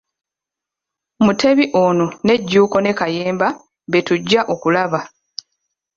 [1.25, 3.47] Mutebi ono ne Jjuuko ne Kayemba
[3.91, 5.01] be tujja okulaba.